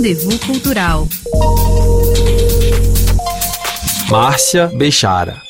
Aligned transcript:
Rendezvous 0.00 0.38
Cultural. 0.38 1.06
Márcia 4.08 4.68
Bechara. 4.68 5.49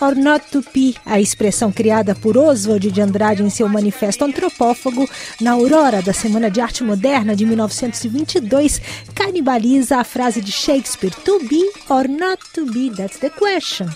Or 0.00 0.14
not 0.14 0.46
tupi, 0.50 0.94
a 1.04 1.20
expressão 1.20 1.72
criada 1.72 2.14
por 2.14 2.36
Oswald 2.36 2.90
de 2.90 3.00
Andrade 3.00 3.42
em 3.42 3.50
seu 3.50 3.68
manifesto 3.68 4.24
antropófago 4.24 5.08
na 5.40 5.52
aurora 5.52 6.00
da 6.00 6.12
Semana 6.12 6.50
de 6.50 6.60
Arte 6.60 6.84
Moderna 6.84 7.34
de 7.34 7.44
1922, 7.44 8.80
canibaliza 9.14 9.98
a 9.98 10.04
frase 10.04 10.40
de 10.40 10.52
Shakespeare, 10.52 11.14
to 11.24 11.38
be 11.48 11.70
or 11.88 12.08
not 12.08 12.38
to 12.54 12.66
be, 12.66 12.90
that's 12.90 13.18
the 13.18 13.30
question. 13.30 13.88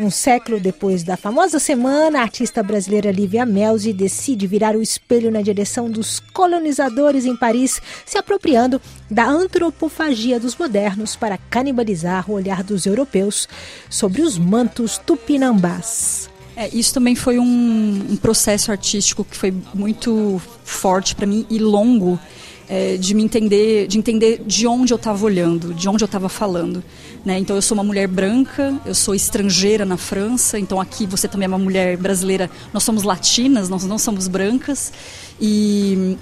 Um 0.00 0.10
século 0.10 0.58
depois 0.58 1.02
da 1.04 1.16
famosa 1.16 1.58
semana, 1.58 2.18
a 2.18 2.22
artista 2.22 2.62
brasileira 2.62 3.12
Lívia 3.12 3.44
Melzi 3.44 3.92
decide 3.92 4.46
virar 4.46 4.74
o 4.74 4.82
espelho 4.82 5.30
na 5.30 5.42
direção 5.42 5.90
dos 5.90 6.18
colonizadores 6.32 7.26
em 7.26 7.36
Paris, 7.36 7.80
se 8.04 8.16
apropriando 8.16 8.80
da 9.10 9.26
antropofagia 9.26 10.40
dos 10.40 10.56
modernos 10.56 11.14
para 11.14 11.36
canibalizar 11.36 12.28
o 12.30 12.34
olhar 12.34 12.62
dos 12.64 12.86
europeus 12.86 13.46
sobre 13.88 14.22
os 14.22 14.38
mantos 14.38 14.98
tupinambás. 15.42 16.30
É, 16.54 16.68
isso 16.68 16.94
também 16.94 17.14
foi 17.14 17.38
um, 17.38 18.06
um 18.10 18.16
processo 18.16 18.70
artístico 18.70 19.24
que 19.24 19.36
foi 19.36 19.52
muito 19.74 20.40
forte 20.64 21.14
para 21.14 21.26
mim 21.26 21.46
e 21.48 21.58
longo 21.58 22.20
é, 22.68 22.96
de 22.96 23.14
me 23.14 23.24
entender, 23.24 23.86
de 23.86 23.98
entender 23.98 24.42
de 24.46 24.66
onde 24.66 24.92
eu 24.92 24.96
estava 24.96 25.24
olhando, 25.24 25.74
de 25.74 25.88
onde 25.88 26.04
eu 26.04 26.06
estava 26.06 26.28
falando. 26.28 26.84
Né? 27.24 27.38
Então 27.38 27.56
eu 27.56 27.62
sou 27.62 27.74
uma 27.74 27.82
mulher 27.82 28.06
branca, 28.06 28.74
eu 28.84 28.94
sou 28.94 29.14
estrangeira 29.14 29.84
na 29.84 29.96
França, 29.96 30.58
então 30.58 30.80
aqui 30.80 31.06
você 31.06 31.26
também 31.26 31.46
é 31.46 31.48
uma 31.48 31.58
mulher 31.58 31.96
brasileira. 31.96 32.50
Nós 32.72 32.82
somos 32.82 33.02
latinas, 33.02 33.68
nós 33.68 33.84
não 33.84 33.98
somos 33.98 34.28
brancas 34.28 34.92
e 35.40 36.18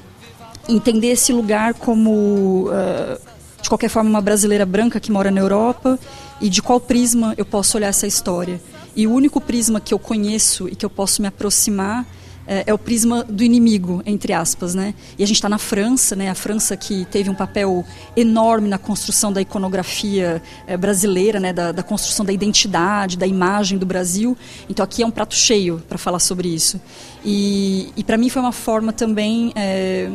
entender 0.68 1.09
esse 1.09 1.32
lugar 1.32 1.74
como 1.74 2.68
uh, 2.68 3.21
de 3.60 3.68
qualquer 3.68 3.88
forma 3.88 4.09
uma 4.09 4.21
brasileira 4.21 4.65
branca 4.65 5.01
que 5.01 5.10
mora 5.10 5.30
na 5.30 5.41
Europa 5.41 5.98
e 6.41 6.48
de 6.48 6.63
qual 6.63 6.79
prisma 6.79 7.35
eu 7.37 7.45
posso 7.45 7.76
olhar 7.76 7.88
essa 7.88 8.07
história. 8.07 8.60
E 8.95 9.07
o 9.07 9.13
único 9.13 9.41
prisma 9.41 9.80
que 9.80 9.95
eu 9.95 9.99
conheço 9.99 10.69
e 10.69 10.74
que 10.74 10.85
eu 10.85 10.91
posso 10.91 11.23
me 11.23 11.29
aproximar 11.29 12.07
é, 12.51 12.65
é 12.66 12.74
o 12.74 12.79
prisma 12.79 13.23
do 13.23 13.45
inimigo, 13.45 14.02
entre 14.05 14.32
aspas, 14.32 14.74
né? 14.74 14.93
E 15.16 15.23
a 15.23 15.27
gente 15.27 15.37
está 15.37 15.49
na 15.49 15.57
França, 15.57 16.16
né? 16.16 16.29
A 16.29 16.35
França 16.35 16.77
que 16.77 17.05
teve 17.05 17.30
um 17.30 17.35
papel 17.35 17.85
enorme 18.16 18.69
na 18.69 18.77
construção 18.77 19.32
da 19.32 19.41
iconografia 19.41 20.43
é, 20.66 20.77
brasileira, 20.77 21.38
né? 21.38 21.52
Da, 21.52 21.71
da, 21.71 21.82
construção 21.85 22.27
da 22.27 22.32
identidade, 22.32 23.16
da 23.16 23.27
imagem 23.27 23.79
do 23.79 23.87
Brasil. 23.87 24.37
Então 24.69 24.82
aqui 24.82 25.02
é 25.02 25.07
um 25.07 25.13
prato 25.13 25.35
cheio 25.35 25.80
para 25.88 25.97
falar 25.97 26.19
sobre 26.19 26.49
isso. 26.49 26.80
E, 27.25 27.93
e 27.97 28.02
para 28.02 28.19
mim 28.19 28.29
foi 28.29 28.43
uma 28.43 28.52
forma 28.52 28.93
também 28.93 29.52
é, 29.54 30.10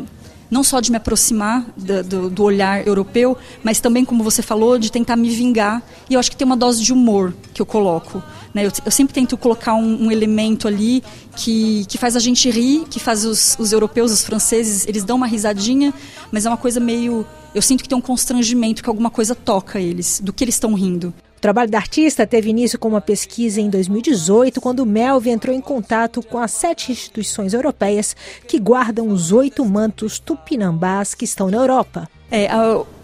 não 0.50 0.64
só 0.64 0.80
de 0.80 0.92
me 0.92 0.98
aproximar 0.98 1.66
do, 1.76 2.04
do, 2.04 2.30
do, 2.30 2.44
olhar 2.44 2.86
europeu, 2.86 3.38
mas 3.64 3.80
também, 3.80 4.06
como 4.06 4.24
você 4.24 4.42
falou, 4.42 4.78
de 4.78 4.92
tentar 4.92 5.16
me 5.16 5.30
vingar. 5.30 5.82
E 6.10 6.14
eu 6.14 6.20
acho 6.20 6.30
que 6.30 6.38
tem 6.38 6.46
uma 6.46 6.58
dose 6.58 6.84
de 6.84 6.94
humor 6.94 7.34
que 7.54 7.62
eu 7.62 7.66
coloco. 7.66 8.22
Né? 8.54 8.66
Eu, 8.66 8.72
eu, 8.86 8.92
sempre 8.92 9.14
tento 9.14 9.38
colocar 9.38 9.74
um, 9.76 10.06
um, 10.06 10.12
elemento 10.12 10.68
ali 10.68 11.04
que, 11.36 11.86
que 11.86 11.98
faz 11.98 12.16
a 12.16 12.20
gente 12.20 12.50
rir, 12.50 12.86
que 12.90 13.00
faz 13.00 13.26
os, 13.26 13.56
os 13.60 13.72
europeus, 13.72 14.12
os 14.12 14.24
franceses, 14.24 14.88
eles 14.88 15.04
dão 15.04 15.18
uma 15.18 15.28
risadinha, 15.28 15.94
mas 16.32 16.46
é 16.46 16.50
uma 16.50 16.58
coisa 16.58 16.80
meio. 16.80 17.26
Eu 17.54 17.62
sinto 17.62 17.84
que 17.84 17.90
tem 17.90 17.98
um 17.98 18.02
constrangimento, 18.02 18.84
que 18.84 18.90
alguma 18.90 19.10
coisa 19.10 19.34
toca 19.34 19.80
eles, 19.80 20.22
do 20.24 20.32
que 20.32 20.44
eles 20.44 20.56
estão 20.56 20.74
rindo. 20.74 21.14
Trabalho 21.46 21.70
da 21.70 21.78
artista 21.78 22.26
teve 22.26 22.50
início 22.50 22.80
com 22.80 22.88
uma 22.88 23.00
pesquisa 23.00 23.62
em 23.62 23.70
2018, 23.70 24.60
quando 24.60 24.80
o 24.80 24.86
Melvi 24.86 25.30
entrou 25.30 25.56
em 25.56 25.62
contato 25.62 26.24
com 26.24 26.40
as 26.40 26.50
sete 26.50 26.92
instituições 26.92 27.54
europeias 27.54 28.16
que 28.48 28.58
guardam 28.60 29.10
os 29.10 29.32
oito 29.32 29.64
mantos 29.64 30.18
tupinambás 30.18 31.14
que 31.14 31.24
estão 31.24 31.52
na 31.52 31.58
Europa. 31.58 32.10
É, 32.32 32.48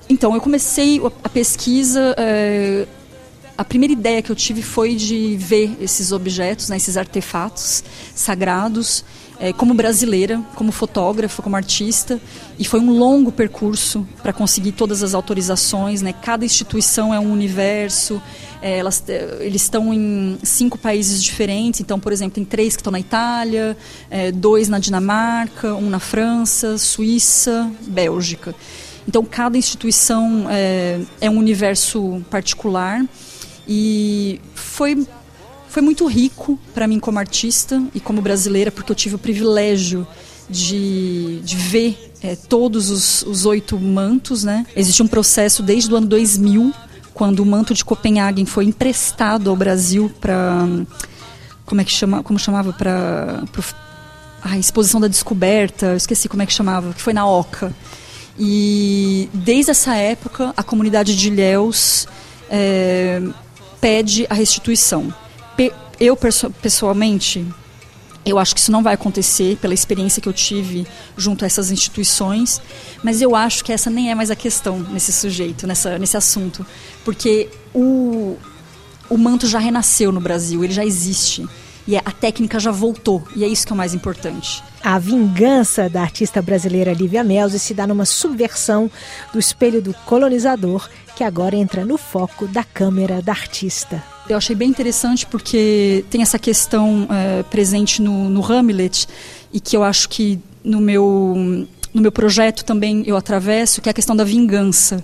então, 0.10 0.34
eu 0.34 0.42
comecei 0.42 1.00
a 1.24 1.30
pesquisa. 1.30 2.16
É, 2.18 2.88
a 3.62 3.64
primeira 3.64 3.94
ideia 3.94 4.24
que 4.24 4.32
eu 4.32 4.36
tive 4.36 4.64
foi 4.64 4.96
de 4.96 5.38
ver 5.38 5.78
esses 5.80 6.12
objetos, 6.12 6.68
né, 6.68 6.78
esses 6.78 6.98
artefatos 6.98 7.84
sagrados 8.16 9.06
é, 9.40 9.54
como 9.54 9.76
brasileira, 9.76 10.42
como 10.56 10.72
fotógrafa, 10.72 11.44
como 11.44 11.56
artista, 11.56 12.20
e 12.58 12.66
foi 12.66 12.80
um 12.80 12.90
longo 12.90 13.32
percurso 13.32 14.08
para 14.24 14.34
conseguir 14.34 14.72
todas 14.72 15.04
as 15.04 15.14
autorizações. 15.14 16.02
Né? 16.02 16.12
Cada 16.12 16.44
instituição 16.44 17.14
é 17.14 17.20
um 17.20 17.32
universo, 17.32 18.20
é, 18.64 18.80
elas, 18.80 19.04
é, 19.08 19.38
eles 19.42 19.62
estão 19.62 19.94
em 19.94 20.40
cinco 20.42 20.80
países 20.80 21.24
diferentes, 21.24 21.82
então, 21.82 22.00
por 22.00 22.12
exemplo, 22.12 22.34
tem 22.34 22.46
três 22.46 22.76
que 22.76 22.80
estão 22.80 22.92
na 22.92 23.00
Itália, 23.00 23.78
é, 24.10 24.32
dois 24.32 24.70
na 24.70 24.80
Dinamarca, 24.80 25.76
um 25.76 25.88
na 25.88 26.00
França, 26.00 26.80
Suíça, 26.80 27.72
Bélgica. 27.86 28.56
Então, 29.08 29.24
cada 29.24 29.56
instituição 29.56 30.48
é, 30.50 31.00
é 31.20 31.30
um 31.30 31.38
universo 31.38 32.24
particular 32.32 33.06
e 33.74 34.42
foi 34.54 35.08
foi 35.70 35.82
muito 35.82 36.06
rico 36.06 36.60
para 36.74 36.86
mim 36.86 37.00
como 37.00 37.18
artista 37.18 37.82
e 37.96 38.02
como 38.02 38.22
brasileira, 38.22 38.70
porque 38.70 38.92
eu 38.92 38.96
tive 38.96 39.16
o 39.16 39.18
privilégio 39.18 40.06
de, 40.50 41.40
de 41.46 41.56
ver 41.56 42.12
é, 42.22 42.36
todos 42.36 42.90
os, 42.90 43.22
os 43.22 43.46
oito 43.46 43.80
mantos. 43.80 44.44
Né? 44.44 44.66
Existe 44.76 45.02
um 45.02 45.08
processo 45.08 45.64
desde 45.64 45.94
o 45.94 45.96
ano 45.96 46.08
2000, 46.08 46.74
quando 47.14 47.40
o 47.40 47.46
manto 47.46 47.74
de 47.74 47.86
Copenhagen 47.86 48.46
foi 48.46 48.66
emprestado 48.66 49.50
ao 49.50 49.56
Brasil 49.56 50.12
para. 50.20 50.68
Como 51.66 51.80
é 51.80 51.86
que 51.86 51.92
chama, 51.92 52.22
como 52.22 52.38
chamava? 52.38 52.74
Para 52.74 53.42
a 54.42 54.58
exposição 54.58 55.00
da 55.00 55.08
descoberta, 55.08 55.96
esqueci 55.96 56.28
como 56.28 56.44
é 56.44 56.46
que 56.46 56.52
chamava, 56.52 56.94
que 56.94 57.02
foi 57.02 57.14
na 57.14 57.26
Oca. 57.26 57.74
E 58.38 59.30
desde 59.34 59.72
essa 59.72 59.96
época, 59.96 60.54
a 60.58 60.64
comunidade 60.64 61.16
de 61.16 61.28
Ilhéus 61.30 62.10
é, 62.50 63.22
pede 63.82 64.26
a 64.30 64.34
restituição 64.34 65.14
eu 66.02 66.18
pessoalmente, 66.60 67.46
eu 68.26 68.40
acho 68.40 68.56
que 68.56 68.60
isso 68.60 68.72
não 68.72 68.82
vai 68.82 68.96
acontecer 68.96 69.56
pela 69.58 69.72
experiência 69.72 70.20
que 70.20 70.28
eu 70.28 70.34
tive 70.34 70.88
junto 71.16 71.44
a 71.44 71.46
essas 71.46 71.70
instituições, 71.70 72.60
mas 73.04 73.22
eu 73.22 73.36
acho 73.36 73.64
que 73.64 73.72
essa 73.72 73.88
nem 73.88 74.10
é 74.10 74.16
mais 74.16 74.32
a 74.32 74.36
questão 74.36 74.80
nesse 74.80 75.14
sujeito, 75.14 75.68
nessa, 75.68 76.00
nesse 76.00 76.18
assunto, 76.18 76.66
porque 77.06 77.50
o, 77.72 78.36
o 79.08 79.16
manto 79.16 79.46
já 79.46 79.60
renasceu 79.60 80.12
no 80.12 80.20
Brasil, 80.20 80.64
ele 80.64 80.74
já 80.74 80.84
existe. 80.84 81.48
E 81.88 81.96
a 81.96 82.02
técnica 82.02 82.60
já 82.60 82.72
voltou, 82.72 83.24
e 83.36 83.44
é 83.44 83.48
isso 83.48 83.66
que 83.66 83.72
é 83.72 83.76
o 83.76 83.78
mais 83.78 83.94
importante. 83.94 84.64
A 84.84 84.98
vingança 84.98 85.88
da 85.88 86.02
artista 86.02 86.42
brasileira 86.42 86.92
Lívia 86.92 87.24
Melzi 87.24 87.60
se 87.60 87.74
dá 87.74 87.86
numa 87.86 88.06
subversão 88.06 88.90
do 89.32 89.38
espelho 89.38 89.82
do 89.82 89.94
colonizador, 90.06 90.90
que 91.16 91.24
agora 91.24 91.56
entra 91.56 91.86
no 91.86 91.98
foco 91.98 92.48
da 92.48 92.64
câmera 92.64 93.22
da 93.22 93.32
artista. 93.32 94.04
Eu 94.28 94.38
achei 94.38 94.56
bem 94.56 94.70
interessante 94.70 95.26
porque 95.26 96.04
tem 96.10 96.22
essa 96.22 96.40
questão 96.40 97.08
é, 97.12 97.44
presente 97.44 98.02
no, 98.02 98.28
no 98.30 98.44
Hamlet 98.44 99.08
e 99.54 99.60
que 99.60 99.78
eu 99.78 99.84
acho 99.84 100.10
que 100.10 100.40
no 100.64 100.82
meu, 100.82 101.68
no 101.94 102.02
meu 102.02 102.12
projeto 102.12 102.66
também 102.66 103.04
eu 103.06 103.16
atravesso, 103.16 103.82
que 103.82 103.90
é 103.90 103.92
a 103.92 103.94
questão 103.94 104.16
da 104.16 104.24
vingança. 104.24 105.04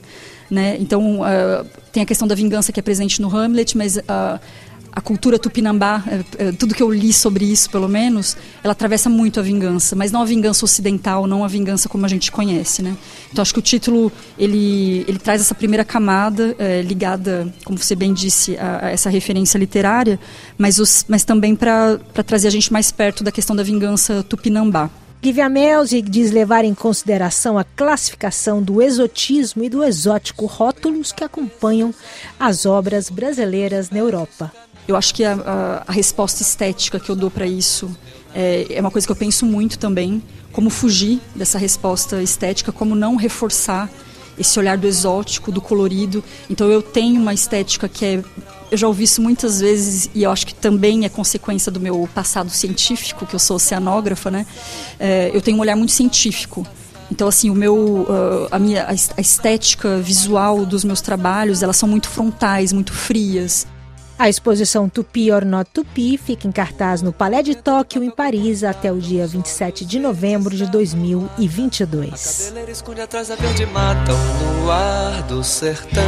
Né? 0.49 0.77
Então, 0.79 1.19
uh, 1.21 1.67
tem 1.91 2.01
a 2.01 2.05
questão 2.05 2.27
da 2.27 2.33
vingança 2.33 2.71
que 2.71 2.79
é 2.79 2.83
presente 2.83 3.21
no 3.21 3.35
Hamlet, 3.35 3.77
mas 3.77 3.97
uh, 3.97 4.39
a 4.97 5.01
cultura 5.01 5.37
tupinambá, 5.37 6.03
é, 6.07 6.47
é, 6.47 6.51
tudo 6.51 6.73
que 6.73 6.81
eu 6.81 6.91
li 6.91 7.13
sobre 7.13 7.45
isso, 7.45 7.69
pelo 7.69 7.87
menos, 7.87 8.35
ela 8.63 8.71
atravessa 8.71 9.07
muito 9.07 9.39
a 9.39 9.43
vingança, 9.43 9.95
mas 9.95 10.11
não 10.11 10.23
a 10.23 10.25
vingança 10.25 10.65
ocidental, 10.65 11.27
não 11.27 11.43
a 11.43 11.47
vingança 11.47 11.87
como 11.87 12.03
a 12.03 12.09
gente 12.09 12.31
conhece, 12.31 12.81
né? 12.81 12.97
Então 13.31 13.43
acho 13.43 13.53
que 13.53 13.59
o 13.59 13.61
título 13.61 14.11
ele 14.39 15.05
ele 15.07 15.19
traz 15.19 15.39
essa 15.39 15.53
primeira 15.53 15.85
camada 15.85 16.55
é, 16.57 16.81
ligada, 16.81 17.53
como 17.63 17.77
você 17.77 17.93
bem 17.93 18.11
disse, 18.11 18.57
a, 18.57 18.87
a 18.87 18.89
essa 18.89 19.07
referência 19.07 19.59
literária, 19.59 20.19
mas 20.57 20.79
os, 20.79 21.05
mas 21.07 21.23
também 21.23 21.55
para 21.55 21.99
trazer 22.25 22.47
a 22.47 22.51
gente 22.51 22.73
mais 22.73 22.89
perto 22.91 23.23
da 23.23 23.31
questão 23.31 23.55
da 23.55 23.61
vingança 23.61 24.23
tupinambá. 24.23 24.89
Lívia 25.27 25.49
Melzi 25.49 26.01
diz 26.01 26.31
levar 26.31 26.63
em 26.63 26.73
consideração 26.73 27.57
a 27.57 27.63
classificação 27.63 28.63
do 28.63 28.81
exotismo 28.81 29.61
e 29.61 29.69
do 29.69 29.83
exótico 29.83 30.45
rótulos 30.45 31.11
que 31.11 31.23
acompanham 31.23 31.93
as 32.39 32.65
obras 32.65 33.09
brasileiras 33.09 33.89
na 33.89 33.97
Europa. 33.97 34.53
Eu 34.87 34.95
acho 34.95 35.13
que 35.13 35.23
a, 35.23 35.33
a, 35.33 35.83
a 35.87 35.91
resposta 35.91 36.41
estética 36.41 36.99
que 36.99 37.09
eu 37.09 37.15
dou 37.15 37.29
para 37.29 37.45
isso 37.45 37.89
é, 38.33 38.67
é 38.69 38.81
uma 38.81 38.91
coisa 38.91 39.05
que 39.05 39.11
eu 39.11 39.15
penso 39.15 39.45
muito 39.45 39.77
também. 39.77 40.21
Como 40.51 40.69
fugir 40.69 41.19
dessa 41.35 41.57
resposta 41.57 42.21
estética, 42.23 42.71
como 42.71 42.95
não 42.95 43.15
reforçar 43.15 43.89
esse 44.39 44.57
olhar 44.59 44.77
do 44.77 44.87
exótico, 44.87 45.51
do 45.51 45.61
colorido. 45.61 46.23
Então 46.49 46.69
eu 46.69 46.81
tenho 46.81 47.19
uma 47.19 47.33
estética 47.33 47.87
que 47.89 48.05
é 48.05 48.23
eu 48.69 48.77
já 48.77 48.87
ouvi 48.87 49.05
isso 49.05 49.21
muitas 49.21 49.61
vezes 49.61 50.09
e 50.13 50.23
eu 50.23 50.31
acho 50.31 50.45
que 50.45 50.53
também 50.53 51.05
é 51.05 51.09
consequência 51.09 51.71
do 51.71 51.79
meu 51.79 52.07
passado 52.13 52.49
científico, 52.49 53.25
que 53.25 53.33
eu 53.33 53.39
sou 53.39 53.55
oceanógrafa, 53.55 54.29
né? 54.29 54.45
É, 54.99 55.31
eu 55.33 55.41
tenho 55.41 55.57
um 55.57 55.61
olhar 55.61 55.75
muito 55.75 55.93
científico. 55.93 56.67
Então, 57.09 57.29
assim, 57.29 57.49
o 57.49 57.55
meu, 57.55 57.75
uh, 57.75 58.47
a 58.51 58.59
minha 58.59 58.85
a 58.85 59.21
estética 59.21 59.97
visual 59.99 60.65
dos 60.65 60.83
meus 60.83 60.99
trabalhos, 60.99 61.63
elas 61.63 61.77
são 61.77 61.87
muito 61.87 62.09
frontais, 62.09 62.73
muito 62.73 62.91
frias. 62.91 63.65
A 64.19 64.27
exposição 64.27 64.89
Tupi 64.89 65.31
or 65.31 65.45
Not 65.45 65.69
Tupi 65.71 66.17
fica 66.17 66.47
em 66.47 66.51
cartaz 66.51 67.03
no 67.03 67.13
Palais 67.13 67.45
de 67.45 67.53
Tóquio, 67.53 68.03
em 68.03 68.09
Paris, 68.09 68.63
até 68.63 68.91
o 68.91 68.97
dia 68.97 69.27
27 69.27 69.85
de 69.85 69.99
novembro 69.99 70.55
de 70.55 70.65
2022. 70.65 72.13
A 72.13 72.17
luar 74.63 75.21
do 75.27 75.43
sertão. 75.43 76.03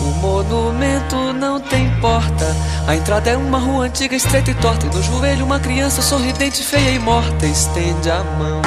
O 0.00 0.14
monumento 0.22 1.34
não 1.34 1.60
tem 1.60 1.90
porta. 2.00 2.46
A 2.86 2.96
entrada 2.96 3.28
é 3.28 3.36
uma 3.36 3.58
rua 3.58 3.84
antiga, 3.84 4.16
estreita 4.16 4.50
e 4.50 4.54
torta. 4.54 4.86
E 4.86 4.88
no 4.88 5.02
joelho, 5.02 5.44
uma 5.44 5.60
criança 5.60 6.00
sorridente, 6.00 6.62
feia 6.62 6.92
e 6.92 6.98
morta, 6.98 7.44
estende 7.46 8.10
a 8.10 8.24
mão. 8.24 8.62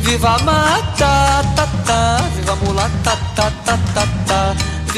Viva 0.00 0.30
a 0.30 0.38
mata, 0.40 1.44
ta, 1.54 1.68
ta, 1.86 2.16
viva 2.34 2.52
a 2.52 2.56
mulata, 2.56 3.16
ta, 3.36 3.52
ta, 3.64 3.78
ta, 3.94 4.06
ta. 4.26 4.27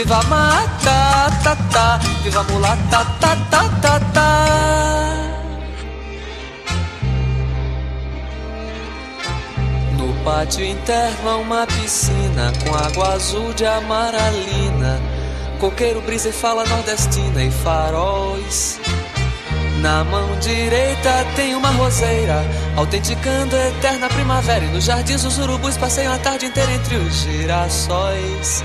Viva 0.00 0.22
mata, 0.30 1.28
ta, 1.42 1.54
ta, 1.70 1.98
viva 2.22 2.42
mulata, 2.44 3.04
ta, 3.20 3.36
ta, 3.50 3.68
ta, 3.82 4.00
ta. 4.14 4.46
No 9.98 10.14
pátio 10.24 10.64
interno 10.64 11.28
há 11.28 11.36
uma 11.36 11.66
piscina 11.66 12.50
com 12.64 12.74
água 12.74 13.12
azul 13.12 13.52
de 13.52 13.66
amaralina. 13.66 14.98
Coqueiro, 15.58 16.00
brisa 16.00 16.30
e 16.30 16.32
fala 16.32 16.64
nordestina 16.64 17.44
e 17.44 17.50
faróis. 17.50 18.80
Na 19.82 20.02
mão 20.04 20.34
direita 20.38 21.26
tem 21.36 21.54
uma 21.54 21.72
roseira, 21.72 22.42
autenticando 22.74 23.54
a 23.54 23.68
eterna 23.68 24.08
primavera. 24.08 24.64
E 24.64 24.68
nos 24.68 24.84
jardins 24.84 25.24
os 25.24 25.36
urubus 25.38 25.76
passeiam 25.76 26.14
a 26.14 26.18
tarde 26.18 26.46
inteira 26.46 26.72
entre 26.72 26.96
os 26.96 27.14
girassóis. 27.16 28.64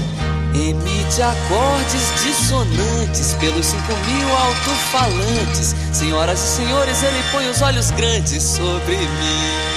Emite 0.53 1.21
acordes 1.21 2.23
dissonantes 2.23 3.33
pelos 3.39 3.65
cinco 3.65 3.93
mil 4.05 4.37
alto-falantes. 4.37 5.75
Senhoras 5.93 6.39
e 6.39 6.47
senhores, 6.57 7.03
ele 7.03 7.23
põe 7.31 7.49
os 7.49 7.61
olhos 7.61 7.91
grandes 7.91 8.43
sobre 8.43 8.97
mim. 8.97 9.71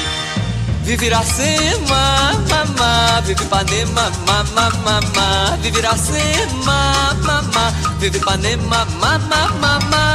Vive 0.82 1.06
Iracema, 1.06 2.32
mamá, 2.48 3.20
vive 3.24 3.42
Ipanema, 3.42 4.10
mamá, 4.26 4.70
mamá. 4.84 5.56
Vive 5.62 5.78
Iracema, 5.78 7.16
mamá, 7.22 7.72
vive 7.98 8.18
Ipanema, 8.18 8.84
mamá, 9.00 9.48
mamá. 9.60 10.13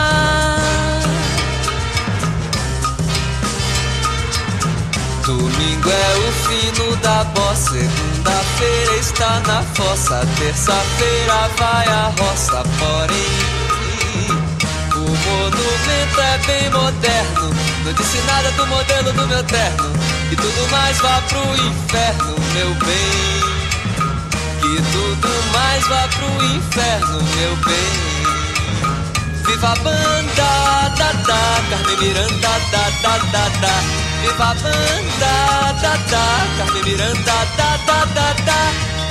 Domingo 5.30 5.90
é 5.92 6.18
o 6.18 6.32
fino 6.32 6.96
da 7.04 7.24
bossa, 7.24 7.70
segunda-feira 7.70 8.96
está 8.96 9.40
na 9.42 9.62
fossa, 9.76 10.28
terça-feira 10.40 11.48
vai 11.56 11.88
a 11.88 12.12
roça, 12.20 12.64
porém 12.80 13.38
o 14.96 14.98
monumento 14.98 16.20
é 16.20 16.38
bem 16.48 16.70
moderno, 16.72 17.56
não 17.86 17.94
disse 17.94 18.18
nada 18.26 18.50
do 18.54 18.66
modelo 18.66 19.14
do 19.14 19.28
meu 19.28 19.44
terno, 19.44 19.94
e 20.32 20.36
tudo 20.36 20.72
mais 20.72 20.98
vá 20.98 21.22
pro 21.22 21.42
inferno, 21.64 22.36
meu 22.54 22.74
bem, 22.74 23.44
que 24.62 24.82
tudo 24.92 25.30
mais 25.54 25.88
vá 25.90 26.08
pro 26.08 26.44
inferno, 26.44 27.22
meu 27.36 27.56
bem. 27.68 28.20
Viva 29.46 29.68
a 29.68 29.76
banda, 29.76 30.90
da 30.98 31.12
da, 31.12 31.62
Carmen 31.70 31.98
Miranda, 32.00 32.50
da 32.72 32.90
da 33.04 33.18
da 33.32 33.50
da. 33.60 34.09
Viva 34.22 34.44
a 34.44 34.54
banda, 34.54 34.74
tá, 35.20 35.74
tá, 35.82 35.96
da, 35.96 35.98
da, 36.12 36.58
Carmen 36.58 36.84
Miranda, 36.84 37.34
da, 37.58 37.78
da, 37.78 38.06
da, 38.06 38.34
da. 38.34 38.60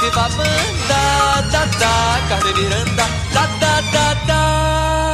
Viva 0.01 0.21
a 0.21 0.29
banda, 0.29 0.55
tá, 0.89 1.41
da, 1.51 1.65
da, 1.65 2.29
Carmen 2.29 2.55
Miranda, 2.55 3.05
da, 3.33 3.47
da, 3.61 3.81
da, 3.93 4.15
da. 4.27 5.08